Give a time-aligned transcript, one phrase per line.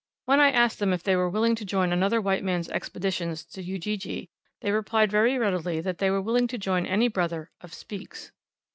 [0.25, 3.61] When I asked them if they were willing to join another white man's expedition to
[3.61, 4.31] Ujiji,
[4.61, 8.31] they replied very readily that they were willing to join any brother of "Speke's."